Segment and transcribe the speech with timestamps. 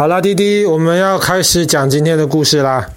[0.00, 2.88] 好啦，滴滴，我们要开始讲今天的故事啦。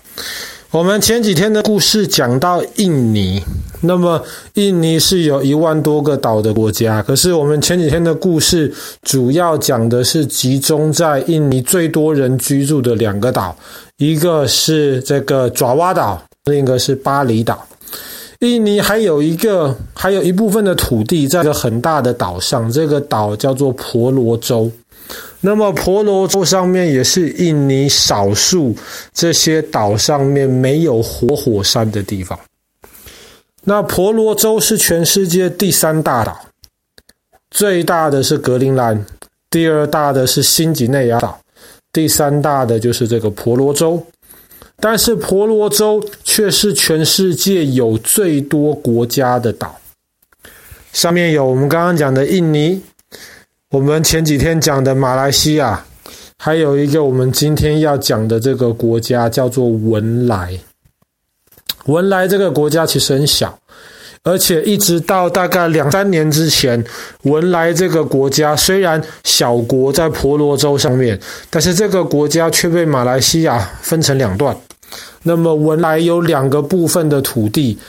[0.72, 3.44] 我们前几天的故事讲到印尼，
[3.82, 13.54] 那么印尼是有一万多个岛的国家，可是我们前几天的故事主要讲的是集中在印尼最多人居住的两个岛，
[13.98, 17.68] 一个是这个爪哇岛，另一个是巴厘岛。
[18.40, 24.72] 印尼还有一个，还有一部分的土地在一个很大的岛上，这个岛叫做婆罗洲。
[25.42, 28.74] 那么婆罗洲上面也是印尼少数
[29.14, 32.40] 这些岛上面没有活火山的地方。
[33.66, 36.38] 那婆罗洲是全世界第三大岛，
[37.52, 39.06] 最大的是格陵兰，
[39.50, 41.40] 第二大的是新几内亚岛，
[41.92, 44.06] 第三大的就是这个婆罗洲。
[44.80, 49.78] 但是婆罗洲却是全世界有最多国家的岛，
[50.92, 52.82] 上面有我们刚刚讲的印尼。
[53.74, 55.84] 我们前几天讲的马来西亚，
[56.38, 60.56] 还有一个我们今天要讲的这个国家叫做文莱。
[61.86, 63.58] 文莱这个国家其实很小，
[64.22, 66.86] 而且一直到大概两三年之前，
[67.24, 74.56] 文莱这个国家虽然小国在婆罗洲上面，但是这个国家却被马来西亚分成两段。
[75.24, 77.80] 那么文莱有两个部分的土地。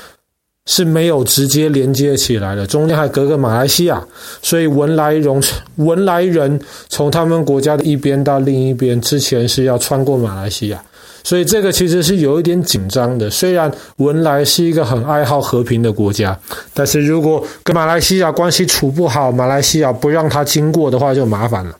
[0.67, 4.03] 是没有直接连接起来的，中间还隔个马来西亚，
[4.41, 5.43] 所以文莱人
[5.77, 10.83] 文莱人从他们国家的一边到另一边之前是要穿过马来西亚，
[11.23, 13.29] 所以这个其实是有一点紧张的。
[13.29, 16.35] 虽然文莱是一个很爱好和平的国家，
[16.73, 21.77] 但是如果跟马来西亚关系处不好，马来西亚不让他经过的话就麻烦了。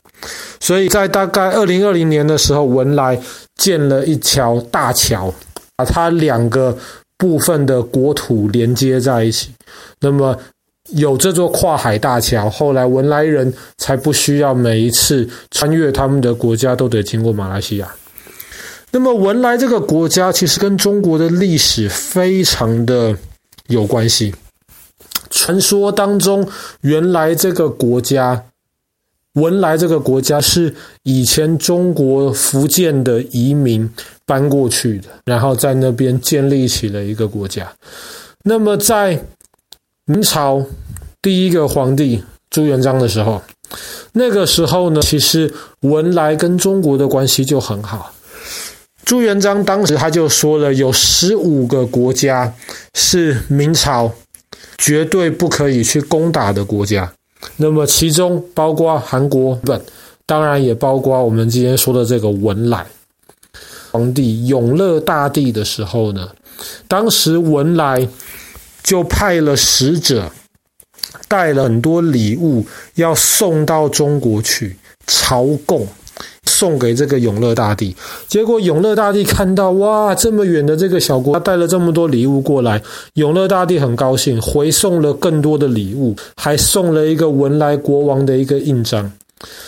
[0.59, 3.19] 所以在大概二零二零年的时候，文莱
[3.55, 5.33] 建了一条大桥，
[5.75, 6.77] 把它两个。
[7.17, 9.49] 部分的国土连接在一起，
[9.99, 10.37] 那么
[10.89, 17.95] 有这座跨海大桥，后来文莱人才不需要每一次穿越他们的国家都得经过马来西亚。
[18.91, 23.15] 那么文莱这个国家其实跟中国的历史非常的
[23.67, 24.33] 有关系。
[25.29, 26.47] 传说当中，
[26.81, 28.43] 原来这个国家。
[29.35, 30.73] 文莱这个国家是
[31.03, 33.89] 以前中国福建的移民
[34.25, 37.71] 搬过去的，然后在那边建立起了一个国家。
[38.43, 39.21] 那么在
[40.05, 40.65] 明朝
[41.21, 43.41] 第一个皇帝朱元璋的时候，
[44.13, 48.13] 那个时候呢，其实文莱跟中国的关系就很好。
[49.03, 52.53] 朱元璋当时他就说了，有十五个国家
[52.93, 54.11] 是明朝
[54.77, 57.11] 绝对不可以去攻打的国家。
[57.57, 59.81] 那么其中包括韩国、日本，
[60.25, 62.85] 当然也包括我们今天说的这个文莱。
[63.91, 66.29] 皇帝永乐大帝的时候呢，
[66.87, 68.07] 当时文莱
[68.83, 70.29] 就派了使者，
[71.27, 74.75] 带了很多礼物要送到中国去
[75.07, 75.87] 朝贡。
[76.55, 77.93] 送给这个永乐大帝，
[78.29, 82.81] 结果永乐大帝看到哇，这么远的这个小国，他带了这么多礼物过来，
[83.15, 89.11] 永乐大帝很高兴，回送了更多的礼物，还送了一个文莱国王的一个印章。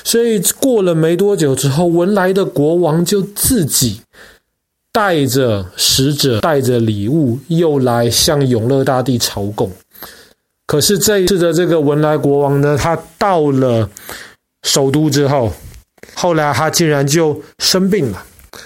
[0.06, 4.00] 所以过了没多久之后，文莱的国王就自己
[4.94, 9.70] 带着使者，带着礼物，又来向永乐大帝朝贡。
[10.66, 13.90] 可是这一次的这个文莱国王呢，他到了
[14.64, 15.52] 首都之后。
[16.14, 18.24] 后来他竟然就生病了，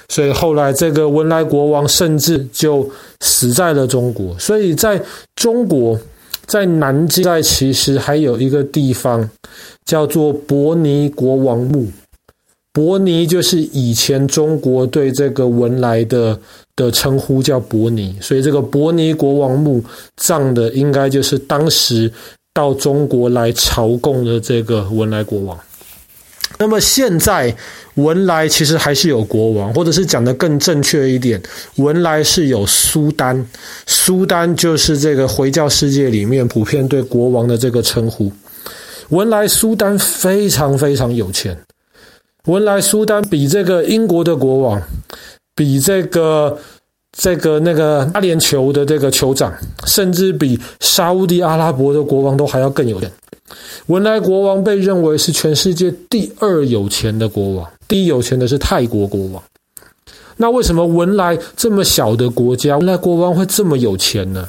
[0.09, 4.37] 所以后来这个文莱国王甚至就死在了中国。
[4.39, 5.01] 所以在
[5.35, 5.99] 中国，
[6.45, 9.29] 在南京，在其实还有一个地方
[9.85, 11.87] 叫做伯尼国王墓。
[12.73, 16.39] 伯尼就是以前中国对这个文莱的
[16.73, 19.83] 的称呼叫伯尼，所以这个伯尼国王墓
[20.15, 22.09] 葬的应该就是当时
[22.53, 25.59] 到中国来朝贡的这个文莱国王。
[26.61, 27.51] 那么现在
[27.95, 31.41] 文莱其实还是有国王，或者是讲的更正确一点，
[31.77, 33.43] 文莱是有苏丹。
[33.87, 38.31] 苏丹就是这个回教世界里面普遍对国王的这个称呼。
[39.09, 41.57] 文莱苏丹非常非常有钱，
[42.45, 44.79] 文莱苏丹比这个英国的国王，
[45.55, 46.55] 比这个
[47.17, 49.51] 这个那个阿联酋的这个酋长，
[49.87, 53.11] 甚至比沙乌地阿拉伯的国王都还要更有钱。
[53.87, 59.43] 文莱国王被认为是全世界第二有钱的国王，第一有钱的是泰国国王。
[60.37, 64.47] 那为什么文莱这么小的国家，文莱国王会这么有钱呢？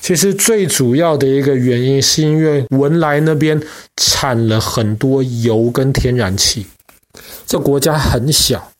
[0.00, 3.60] 其实最主要的一个原因是因为文莱那边
[3.96, 6.66] 产了很多油跟天然气。
[7.46, 8.70] 这国家很小，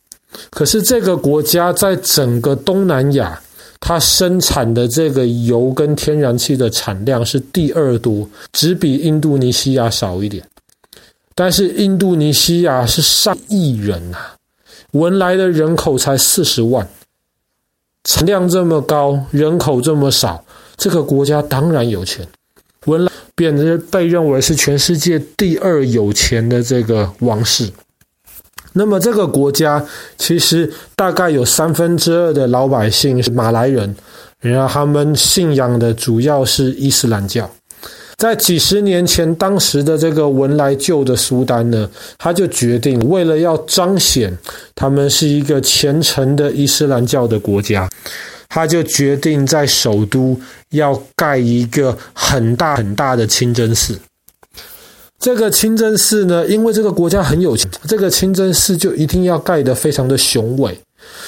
[0.49, 3.39] 可是这个国家在整个东南亚。
[3.83, 10.41] 它生产的这个油跟天然气的产量是第二多，只比印度尼西亚少一点。
[11.33, 14.17] 但是印度尼西亚是上亿人呐，
[14.91, 16.87] 文莱的人口才四十万，
[18.03, 20.45] 产量这么高，人口这么少，
[20.77, 22.25] 这个国家当然有钱。
[22.85, 23.55] 文莱便
[23.89, 27.71] 被认为是全世界第二有钱的这个王室。
[28.73, 29.83] 那么这个国家
[30.17, 33.95] 其实大概有三分之二的老百姓是马来人，
[34.39, 37.49] 然后他们信仰的主要是伊斯兰教。
[38.17, 41.89] 在几十年前，当时的这个文莱旧的苏丹呢，
[42.19, 44.37] 他就决定为了要彰显
[44.75, 47.89] 他们是一个虔诚的伊斯兰教的国家，
[48.47, 50.39] 他就决定在首都
[50.69, 53.97] 要盖一个很大很大的清真寺。
[55.21, 60.75] 这个清真寺呢，因为这个国家很有钱，这个清真寺就一定要盖得非常的雄伟，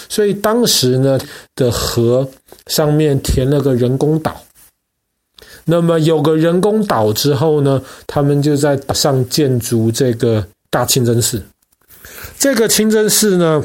[0.09, 1.19] 所以当时呢
[1.55, 2.27] 的河
[2.65, 4.35] 上面填了个人工岛。
[5.65, 11.39] 那么有个人工岛之后呢，他们就在岛上建筑这个大清真寺。
[12.39, 13.63] 这个清真寺呢，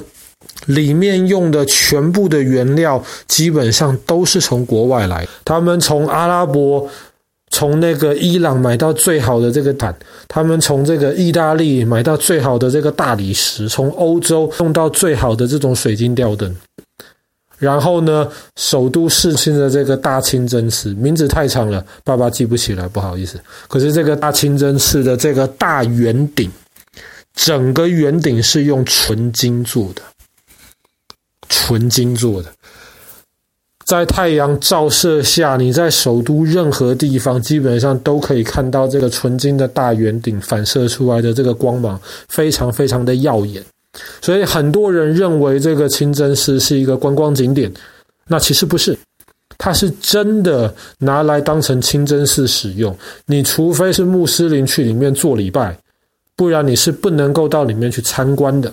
[0.67, 6.87] 里面用的全部的原料基本上都是从国外来，他们从阿拉伯。
[7.51, 9.95] 从那个伊朗买到最好的这个毯，
[10.29, 16.55] 他们从这个意大利买到最好的这个大理石，从欧洲用到最好的这种水晶吊灯。
[17.59, 23.37] 然后呢，首都市心的这个大清真寺名字太长了，爸爸记不起来，不好意思。
[23.67, 26.49] 可是这个大清真寺的这个大圆顶，
[27.35, 30.03] 整个圆顶是用纯金做的，
[31.49, 32.53] 纯金做的。
[33.89, 41.99] 在太阳照射下，你在首都任何地方基本上都可以看到这个纯金的大圆顶反射出来的这个光芒，
[42.29, 43.65] 非常非常的耀眼。
[44.21, 47.73] 所以很多人认为这个清真寺是一个观光景点，
[48.27, 48.95] 那其实不是，
[49.57, 52.95] 它是真的拿来当成清真寺使用。
[53.25, 55.75] 你除非是穆斯林去里面做礼拜，
[56.37, 58.71] 不然你是不能够到里面去参观的。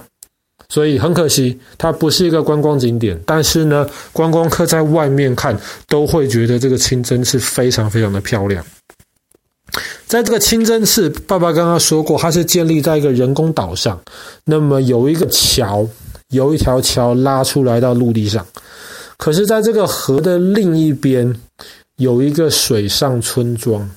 [0.76, 3.18] 所以很可惜，它不是一个观光景点。
[3.26, 5.58] 但是呢，观光客在外面看
[5.88, 8.62] 都会觉得这个清真寺非常非常的漂亮。
[10.06, 13.98] 在这个清真寺，爸爸刚刚说过，它是建立在一个人工岛上。
[14.44, 15.88] 那么有一个桥，
[16.28, 18.46] 有一条桥拉出来到陆地上。
[19.16, 21.34] 可是，在这个河的另一边，
[21.96, 23.90] 有一个水上村庄。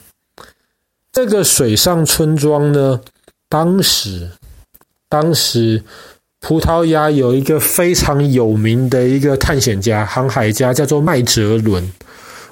[1.11, 3.01] 这个水上村庄呢，
[3.49, 4.31] 当时，
[5.09, 5.83] 当时。
[6.49, 11.93] 葡萄牙有一个非常有名的一个探险家、航海家，叫做麦哲伦。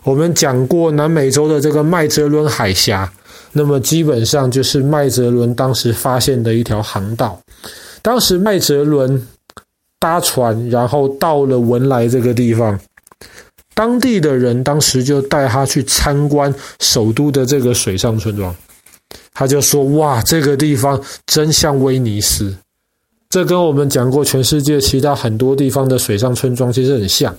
[0.04, 3.10] 我们讲过南美洲的这个麦哲伦海峡，
[3.52, 7.40] 那么基本上就是麦哲伦当时发现的一条航道。
[8.02, 9.26] 当时麦哲伦
[9.98, 12.78] 搭船，然后到了文莱这个地方，
[13.74, 18.54] 当地的人当时就带他去参观首都的这个水上村庄。
[19.32, 22.54] 他就说：“哇，这个地方真像威尼斯。”
[23.36, 27.36] 这跟我们讲过全世界其他很多地方的水上村庄其实很像，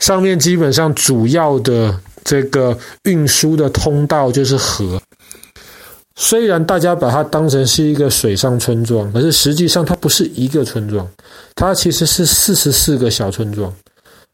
[0.00, 5.00] 上面基本上主要的这个运输的通道就是河。
[6.14, 11.08] 虽然大家把它当成是一个水上村庄，可是实际上它不是一个村庄，
[11.54, 13.72] 它其实是四十四个小村庄，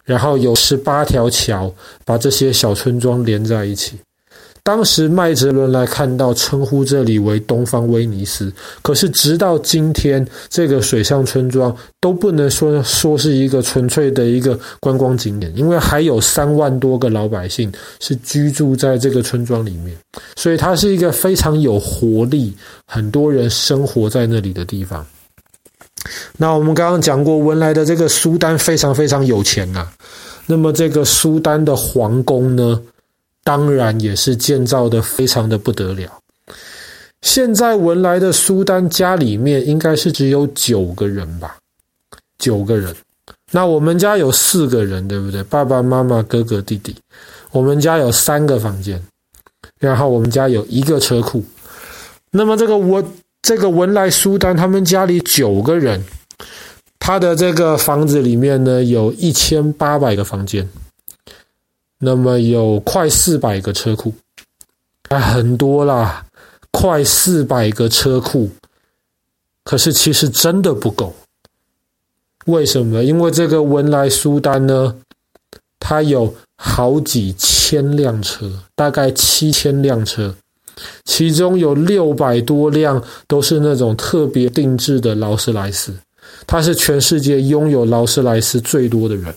[0.04, 1.72] 然后有十八条桥
[2.04, 3.96] 把这些小村庄连在一起。
[4.68, 8.52] 当时麦哲伦来看到，称呼这里为东方威尼斯。
[8.82, 19.96] 可是直到今天，这个水上村庄都不能说说是一个纯粹的一个观光景点，因为还有三万多个老百姓是居住在这个村庄里面，
[20.36, 25.02] 所以它是一个非常有活力、很多人生活在那里的地方。
[26.36, 29.88] 那我们刚刚讲过，文莱的这个苏丹非常非常有钱呐。
[30.44, 32.78] 那么这个苏丹的皇宫呢？
[33.48, 36.06] 当然也是建造的非常的不得了。
[37.22, 41.56] 现在文莱的苏丹家里面应该是只有九个人吧，
[42.36, 42.94] 九个人。
[43.50, 45.42] 那我们家有四个人，对不对？
[45.44, 46.94] 爸爸妈妈、哥哥、弟弟。
[47.50, 49.02] 我们家有三个房间，
[49.80, 51.42] 然后我们家有一个车库。
[52.30, 53.02] 那么这个我
[53.40, 56.04] 这个文莱苏丹他们家里九个人，
[56.98, 60.68] 他的这个房子里面呢，有一千八百个房间。
[61.98, 64.14] 那么有快四百个车库，
[65.08, 66.24] 啊，很多啦，
[66.70, 68.48] 快四百个车库。
[69.64, 71.14] 可是其实真的不够。
[72.46, 73.04] 为什么？
[73.04, 74.96] 因为这个文莱苏丹呢，
[75.78, 80.34] 它有好几千辆车，大概七千辆车，
[81.04, 85.94] 其中有六百多辆都是那种特别定制的劳斯莱斯。
[86.46, 89.34] 他是全世界拥有劳斯莱斯最多的人。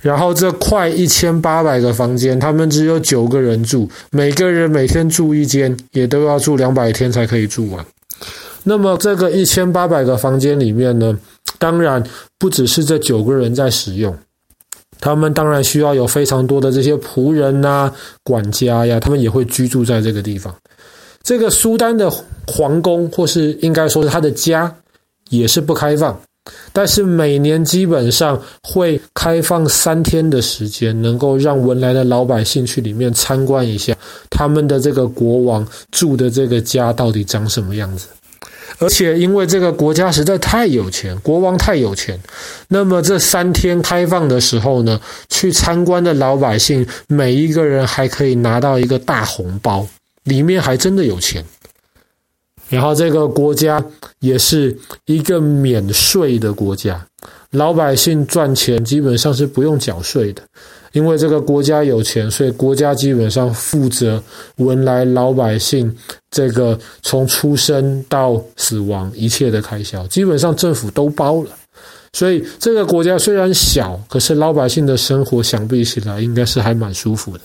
[0.00, 7.84] 然后这快一千八百个房间，他们只有九个人住，每个人每天住一间，也都要住两百天才可以住完。
[8.62, 11.18] 那么这个一千八百个房间里面呢，
[11.58, 12.02] 当然
[12.38, 14.16] 不只是这九个人在使用，
[15.00, 17.92] 他们当然需要有非常多的这些仆人呐、
[18.22, 20.54] 管家呀，他们也会居住在这个地方。
[21.22, 22.10] 这个苏丹的
[22.46, 24.74] 皇宫，或是应该说是他的家，
[25.28, 26.18] 也是不开放。
[26.72, 33.94] 但是每年基本上会开放三天的时间，能够让文莱的老百姓去里面参观一下
[34.30, 38.06] 他们的这个国王住的这个家到底长什么样子。
[38.78, 42.18] 而且因为这个国家实在太有钱，国王太有钱，
[42.68, 49.86] 那么这三天开放的时候呢，去参观的老百姓每一个人还可以拿到一个大红包，
[50.24, 51.44] 里面还真的有钱。
[52.70, 53.84] 然后这个国家
[54.20, 54.74] 也是
[55.04, 57.04] 一个免税的国家，
[57.50, 60.42] 老百姓赚钱基本上是不用缴税的，
[60.92, 64.22] 因为这个国家有钱，所以国家基本上负责
[64.56, 65.94] 文莱老百姓
[66.30, 71.50] 这个从出生到死亡一切的开销，基本上政府都包了。
[72.12, 77.40] 所以这个国家虽然小，可是老百姓的生活想必起来应该是还蛮舒服的。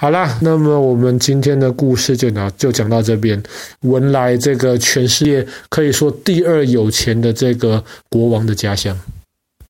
[0.00, 3.42] 好啦，那么我们今天的故事就讲就讲到这边。
[3.80, 8.96] 文莱这个全世界可以说第二有钱的这个国王的家乡。